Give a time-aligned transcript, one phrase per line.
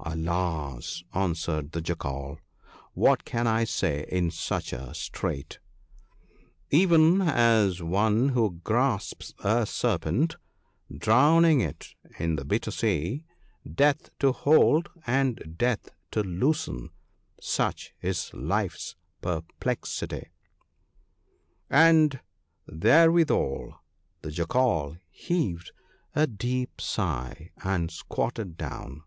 [0.08, 2.38] Alas!' answered the Jackal,'
[3.04, 5.58] what can I say in such a strait!—"
[6.70, 10.36] Even as one who grasps a serpent,
[10.96, 11.60] drowning
[12.18, 13.24] in the bitter sea,
[13.70, 16.88] Death to hold and death to loosen—
[17.40, 20.28] such is life's perplexity."
[21.68, 22.18] "And
[22.66, 23.74] therewithal
[24.22, 25.72] the Jackal heaved
[26.14, 29.02] a deep sigh, and squatted down.